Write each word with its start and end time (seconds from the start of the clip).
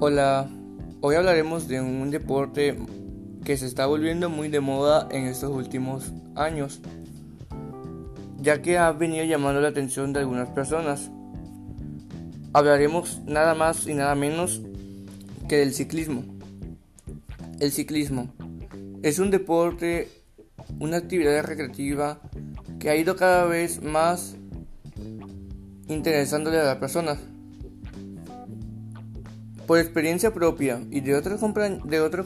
Hola, 0.00 0.48
hoy 1.00 1.16
hablaremos 1.16 1.66
de 1.66 1.80
un 1.80 2.12
deporte 2.12 2.78
que 3.44 3.56
se 3.56 3.66
está 3.66 3.86
volviendo 3.86 4.30
muy 4.30 4.48
de 4.48 4.60
moda 4.60 5.08
en 5.10 5.24
estos 5.24 5.50
últimos 5.50 6.12
años, 6.36 6.80
ya 8.40 8.62
que 8.62 8.78
ha 8.78 8.92
venido 8.92 9.24
llamando 9.24 9.60
la 9.60 9.66
atención 9.66 10.12
de 10.12 10.20
algunas 10.20 10.50
personas. 10.50 11.10
Hablaremos 12.52 13.22
nada 13.26 13.56
más 13.56 13.88
y 13.88 13.94
nada 13.94 14.14
menos 14.14 14.62
que 15.48 15.56
del 15.56 15.74
ciclismo. 15.74 16.22
El 17.58 17.72
ciclismo 17.72 18.32
es 19.02 19.18
un 19.18 19.32
deporte, 19.32 20.08
una 20.78 20.98
actividad 20.98 21.42
recreativa 21.42 22.20
que 22.78 22.88
ha 22.88 22.94
ido 22.94 23.16
cada 23.16 23.46
vez 23.46 23.82
más 23.82 24.36
interesándole 25.88 26.60
a 26.60 26.64
las 26.64 26.76
personas. 26.76 27.18
Por 29.68 29.78
experiencia 29.78 30.32
propia 30.32 30.80
y 30.90 31.02
de 31.02 31.14
otros, 31.14 31.40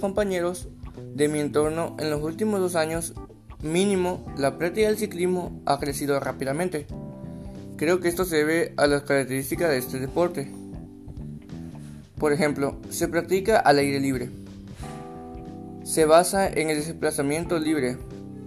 compañeros 0.00 0.68
de 1.12 1.26
mi 1.26 1.40
entorno, 1.40 1.96
en 1.98 2.08
los 2.08 2.22
últimos 2.22 2.60
dos 2.60 2.76
años 2.76 3.14
mínimo, 3.64 4.24
la 4.38 4.58
práctica 4.58 4.86
del 4.86 4.96
ciclismo 4.96 5.60
ha 5.66 5.80
crecido 5.80 6.20
rápidamente. 6.20 6.86
Creo 7.76 7.98
que 7.98 8.06
esto 8.06 8.24
se 8.24 8.36
debe 8.36 8.74
a 8.76 8.86
las 8.86 9.02
características 9.02 9.70
de 9.70 9.78
este 9.78 9.98
deporte. 9.98 10.52
Por 12.16 12.32
ejemplo, 12.32 12.80
se 12.90 13.08
practica 13.08 13.58
al 13.58 13.78
aire 13.78 13.98
libre. 13.98 14.30
Se 15.82 16.04
basa 16.04 16.48
en 16.48 16.70
el 16.70 16.76
desplazamiento 16.76 17.58
libre, 17.58 17.96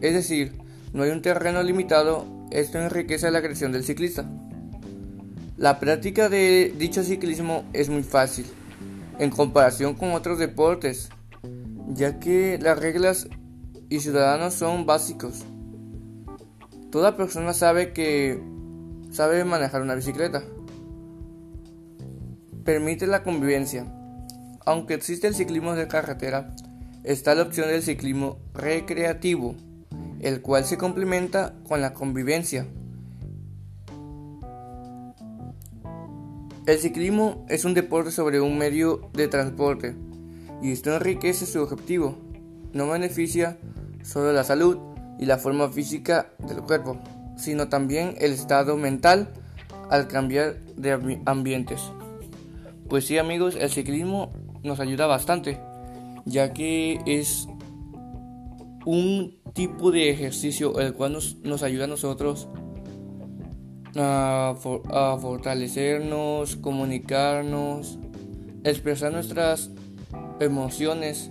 es 0.00 0.14
decir, 0.14 0.52
no 0.94 1.02
hay 1.02 1.10
un 1.10 1.20
terreno 1.20 1.62
limitado, 1.62 2.24
esto 2.50 2.78
enriquece 2.78 3.30
la 3.30 3.42
creación 3.42 3.70
del 3.70 3.84
ciclista. 3.84 4.24
La 5.58 5.78
práctica 5.78 6.30
de 6.30 6.72
dicho 6.78 7.02
ciclismo 7.02 7.64
es 7.74 7.90
muy 7.90 8.02
fácil 8.02 8.46
en 9.18 9.30
comparación 9.30 9.94
con 9.94 10.12
otros 10.12 10.38
deportes, 10.38 11.08
ya 11.88 12.18
que 12.18 12.58
las 12.60 12.78
reglas 12.78 13.28
y 13.88 14.00
ciudadanos 14.00 14.54
son 14.54 14.86
básicos. 14.86 15.44
Toda 16.90 17.16
persona 17.16 17.52
sabe 17.52 17.92
que 17.92 18.40
sabe 19.10 19.44
manejar 19.44 19.82
una 19.82 19.94
bicicleta. 19.94 20.42
Permite 22.64 23.06
la 23.06 23.22
convivencia. 23.22 23.86
Aunque 24.64 24.94
existe 24.94 25.26
el 25.26 25.34
ciclismo 25.34 25.74
de 25.74 25.88
carretera, 25.88 26.54
está 27.04 27.34
la 27.34 27.42
opción 27.42 27.68
del 27.68 27.82
ciclismo 27.82 28.38
recreativo, 28.54 29.54
el 30.20 30.42
cual 30.42 30.64
se 30.64 30.76
complementa 30.76 31.54
con 31.66 31.80
la 31.80 31.94
convivencia. 31.94 32.66
El 36.68 36.78
ciclismo 36.80 37.46
es 37.48 37.64
un 37.64 37.72
deporte 37.72 38.10
sobre 38.10 38.42
un 38.42 38.58
medio 38.58 39.08
de 39.14 39.26
transporte 39.26 39.96
y 40.62 40.72
esto 40.72 40.94
enriquece 40.94 41.46
su 41.46 41.62
objetivo. 41.62 42.18
No 42.74 42.86
beneficia 42.90 43.56
solo 44.02 44.34
la 44.34 44.44
salud 44.44 44.76
y 45.18 45.24
la 45.24 45.38
forma 45.38 45.70
física 45.70 46.30
del 46.46 46.60
cuerpo, 46.60 46.98
sino 47.38 47.70
también 47.70 48.16
el 48.18 48.32
estado 48.32 48.76
mental 48.76 49.30
al 49.88 50.08
cambiar 50.08 50.60
de 50.76 51.18
ambientes. 51.24 51.80
Pues 52.86 53.06
sí 53.06 53.16
amigos, 53.16 53.56
el 53.58 53.70
ciclismo 53.70 54.30
nos 54.62 54.78
ayuda 54.78 55.06
bastante, 55.06 55.58
ya 56.26 56.52
que 56.52 56.98
es 57.06 57.48
un 58.84 59.38
tipo 59.54 59.90
de 59.90 60.10
ejercicio 60.10 60.78
el 60.80 60.92
cual 60.92 61.14
nos, 61.14 61.38
nos 61.38 61.62
ayuda 61.62 61.84
a 61.84 61.88
nosotros 61.88 62.46
a, 63.98 64.54
fortalecernos, 65.20 66.56
comunicarnos, 66.56 67.98
expresar 68.64 69.12
nuestras 69.12 69.70
emociones, 70.40 71.30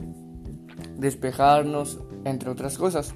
despejarnos, 0.98 2.00
entre 2.26 2.50
otras 2.50 2.78
cosas. 2.78 3.14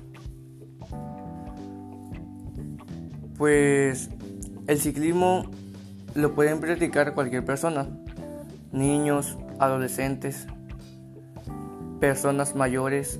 Pues 3.38 4.10
el 4.68 4.80
ciclismo 4.80 5.44
lo 6.14 6.34
pueden 6.36 6.60
practicar 6.60 7.14
cualquier 7.14 7.44
persona, 7.44 7.90
niños, 8.72 9.38
adolescentes, 9.60 10.48
personas 12.00 12.56
mayores, 12.56 13.20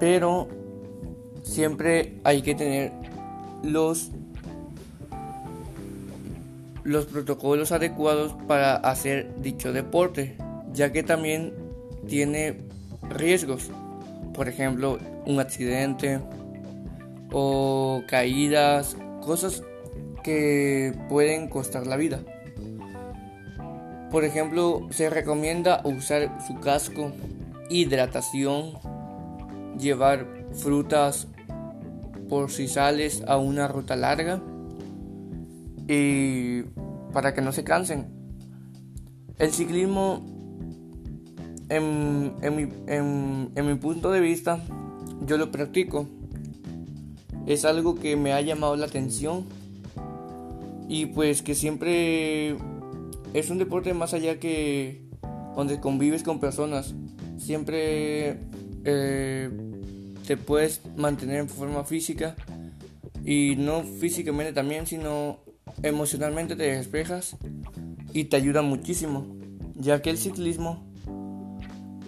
pero 0.00 0.48
siempre 1.42 2.20
hay 2.24 2.42
que 2.42 2.54
tener 2.54 2.92
los 3.62 4.10
los 6.84 7.06
protocolos 7.06 7.72
adecuados 7.72 8.36
para 8.46 8.76
hacer 8.76 9.34
dicho 9.40 9.72
deporte, 9.72 10.36
ya 10.72 10.92
que 10.92 11.02
también 11.02 11.54
tiene 12.06 12.60
riesgos, 13.08 13.70
por 14.34 14.48
ejemplo, 14.48 14.98
un 15.26 15.40
accidente 15.40 16.20
o 17.32 18.02
caídas, 18.06 18.96
cosas 19.22 19.62
que 20.22 20.94
pueden 21.08 21.48
costar 21.48 21.86
la 21.86 21.96
vida. 21.96 22.20
Por 24.10 24.24
ejemplo, 24.24 24.86
se 24.90 25.10
recomienda 25.10 25.80
usar 25.84 26.38
su 26.46 26.60
casco, 26.60 27.12
hidratación, 27.70 28.74
llevar 29.78 30.26
frutas 30.52 31.26
por 32.28 32.50
si 32.50 32.68
sales 32.68 33.22
a 33.26 33.38
una 33.38 33.68
ruta 33.68 33.96
larga 33.96 34.40
y 35.88 36.62
para 37.12 37.34
que 37.34 37.40
no 37.40 37.52
se 37.52 37.64
cansen. 37.64 38.06
El 39.38 39.52
ciclismo, 39.52 40.24
en, 41.68 42.34
mi, 42.56 42.68
en 42.86 43.66
mi 43.66 43.74
punto 43.74 44.10
de 44.10 44.20
vista, 44.20 44.60
yo 45.26 45.36
lo 45.36 45.50
practico. 45.50 46.08
Es 47.46 47.64
algo 47.64 47.94
que 47.94 48.16
me 48.16 48.32
ha 48.32 48.40
llamado 48.40 48.76
la 48.76 48.86
atención 48.86 49.44
y 50.88 51.06
pues 51.06 51.42
que 51.42 51.54
siempre 51.54 52.56
es 53.32 53.50
un 53.50 53.58
deporte 53.58 53.94
más 53.94 54.14
allá 54.14 54.38
que 54.38 55.02
donde 55.56 55.80
convives 55.80 56.22
con 56.22 56.40
personas. 56.40 56.94
Siempre 57.36 58.38
eh, 58.84 59.50
te 60.26 60.36
puedes 60.36 60.80
mantener 60.96 61.40
en 61.40 61.48
forma 61.48 61.84
física 61.84 62.36
y 63.24 63.56
no 63.56 63.82
físicamente 63.82 64.52
también, 64.52 64.86
sino 64.86 65.40
emocionalmente 65.84 66.56
te 66.56 66.64
despejas 66.64 67.36
y 68.12 68.24
te 68.24 68.36
ayuda 68.36 68.62
muchísimo, 68.62 69.26
ya 69.74 70.00
que 70.02 70.10
el 70.10 70.18
ciclismo 70.18 70.82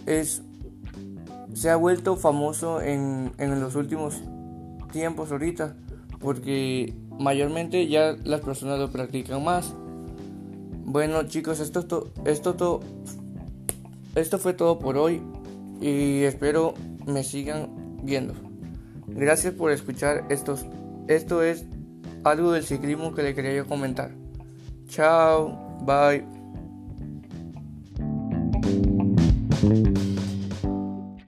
es 0.06 0.42
se 1.52 1.70
ha 1.70 1.76
vuelto 1.76 2.16
famoso 2.16 2.82
en, 2.82 3.32
en 3.38 3.60
los 3.60 3.76
últimos 3.76 4.20
tiempos 4.92 5.30
ahorita, 5.30 5.76
porque 6.20 6.94
mayormente 7.18 7.86
ya 7.88 8.16
las 8.24 8.40
personas 8.40 8.78
lo 8.78 8.90
practican 8.90 9.44
más. 9.44 9.74
Bueno 10.84 11.22
chicos, 11.24 11.60
esto, 11.60 12.10
esto, 12.24 12.80
esto 14.14 14.38
fue 14.38 14.54
todo 14.54 14.78
por 14.78 14.96
hoy 14.96 15.22
y 15.80 16.22
espero 16.22 16.74
me 17.06 17.24
sigan 17.24 17.98
viendo. 18.02 18.34
Gracias 19.06 19.54
por 19.54 19.70
escuchar 19.70 20.24
estos. 20.28 20.66
Esto 21.08 21.42
es 21.42 21.64
algo 22.30 22.52
del 22.52 22.64
ciclismo 22.64 23.14
que 23.14 23.22
le 23.22 23.34
quería 23.34 23.54
yo 23.54 23.66
comentar. 23.66 24.10
Chao, 24.88 25.78
bye. 25.82 26.35